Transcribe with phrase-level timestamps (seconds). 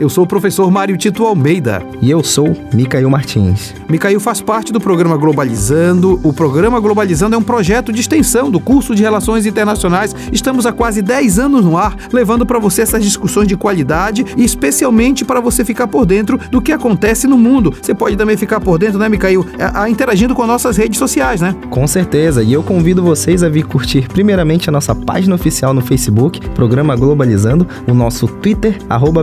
[0.00, 1.82] eu sou o professor Mário Tito Almeida.
[2.00, 3.74] E eu sou Micael Martins.
[3.86, 6.18] Micael faz parte do programa Globalizando.
[6.24, 10.16] O programa Globalizando é um projeto de extensão do curso de Relações Internacionais.
[10.32, 14.42] Estamos há quase 10 anos no ar, levando para você essas discussões de qualidade e
[14.42, 17.74] especialmente para você ficar por dentro do que acontece no mundo.
[17.82, 19.44] Você pode também ficar por dentro, né, Micael?
[19.58, 21.54] A, a, interagindo com nossas redes sociais, né?
[21.68, 22.42] Com certeza.
[22.42, 26.96] E eu convido vocês a vir curtir primeiramente a nossa página oficial no Facebook Programa
[26.96, 29.22] Globalizando, o nosso Twitter, arroba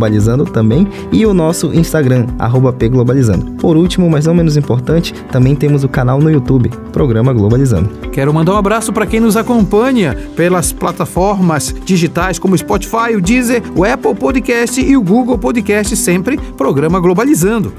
[0.00, 3.52] Globalizando também, e o nosso Instagram, arroba Globalizando.
[3.56, 7.90] Por último, mas não menos importante, também temos o canal no YouTube, Programa Globalizando.
[8.10, 13.62] Quero mandar um abraço para quem nos acompanha pelas plataformas digitais como Spotify, o Deezer,
[13.76, 17.70] o Apple Podcast e o Google Podcast, sempre Programa Globalizando.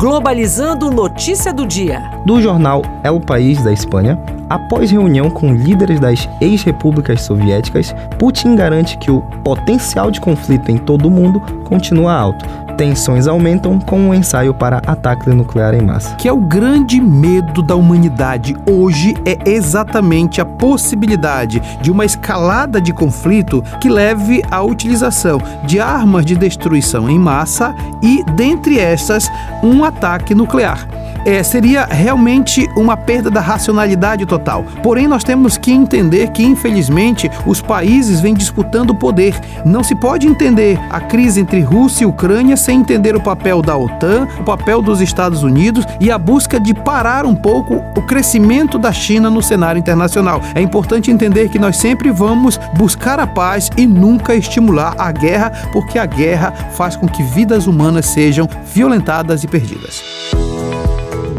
[0.00, 2.00] Globalizando notícia do dia.
[2.24, 8.96] Do jornal El País da Espanha, após reunião com líderes das ex-repúblicas soviéticas, Putin garante
[8.96, 12.46] que o potencial de conflito em todo o mundo continua alto,
[12.80, 16.14] tensões aumentam com o ensaio para ataque nuclear em massa.
[16.14, 22.80] Que é o grande medo da humanidade hoje é exatamente a possibilidade de uma escalada
[22.80, 29.30] de conflito que leve à utilização de armas de destruição em massa e, dentre essas,
[29.62, 30.88] um ataque nuclear
[31.24, 34.64] é, seria realmente uma perda da racionalidade total.
[34.82, 39.38] Porém, nós temos que entender que, infelizmente, os países vêm disputando o poder.
[39.64, 43.76] Não se pode entender a crise entre Rússia e Ucrânia sem entender o papel da
[43.76, 48.78] OTAN, o papel dos Estados Unidos e a busca de parar um pouco o crescimento
[48.78, 50.40] da China no cenário internacional.
[50.54, 55.52] É importante entender que nós sempre vamos buscar a paz e nunca estimular a guerra,
[55.72, 60.49] porque a guerra faz com que vidas humanas sejam violentadas e perdidas.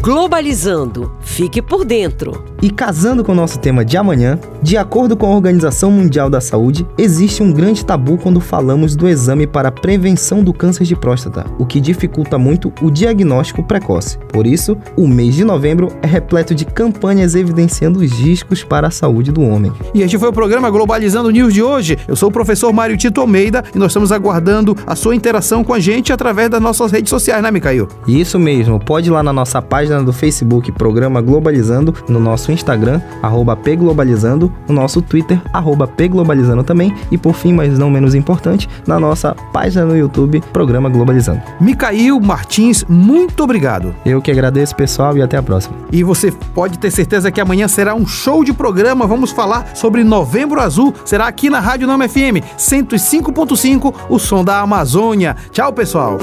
[0.01, 1.11] Globalizando.
[1.21, 2.43] Fique por dentro.
[2.59, 6.41] E casando com o nosso tema de amanhã, de acordo com a Organização Mundial da
[6.41, 10.95] Saúde, existe um grande tabu quando falamos do exame para a prevenção do câncer de
[10.95, 14.17] próstata, o que dificulta muito o diagnóstico precoce.
[14.31, 18.91] Por isso, o mês de novembro é repleto de campanhas evidenciando os riscos para a
[18.91, 19.71] saúde do homem.
[19.93, 21.97] E este foi o programa Globalizando News de hoje.
[22.07, 25.73] Eu sou o professor Mário Tito Almeida e nós estamos aguardando a sua interação com
[25.75, 27.87] a gente através das nossas redes sociais, né, Micael?
[28.07, 28.79] Isso mesmo.
[28.79, 34.51] Pode ir lá na nossa página do Facebook Programa Globalizando, no nosso Instagram, arroba pglobalizando,
[34.67, 39.35] no nosso Twitter, arroba pglobalizando também, e por fim, mas não menos importante, na nossa
[39.51, 41.41] página no YouTube, Programa Globalizando.
[41.59, 43.93] Micael Martins, muito obrigado.
[44.05, 45.75] Eu que agradeço, pessoal, e até a próxima.
[45.91, 49.07] E você pode ter certeza que amanhã será um show de programa.
[49.07, 50.93] Vamos falar sobre Novembro Azul.
[51.03, 55.35] Será aqui na Rádio Nome FM 105.5, o som da Amazônia.
[55.51, 56.17] Tchau, pessoal.